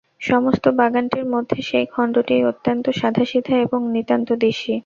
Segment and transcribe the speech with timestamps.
[0.21, 4.73] সমস্ত বাগানটির মধ্যে সেই খণ্ডটিই অত্যন্ত সাদাসিধা এবং নিতান্ত দিশি।